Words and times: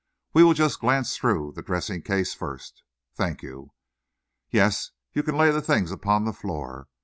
We 0.33 0.43
will 0.43 0.55
just 0.55 0.79
glance 0.79 1.15
through 1.15 1.51
the 1.51 1.61
dressing 1.61 2.01
case 2.01 2.33
first. 2.33 2.81
Thank 3.13 3.43
you. 3.43 3.73
Yes, 4.49 4.89
you 5.13 5.21
can 5.21 5.37
lay 5.37 5.51
the 5.51 5.61
things 5.61 5.91
upon 5.91 6.25
the 6.25 6.33
floor. 6.33 6.87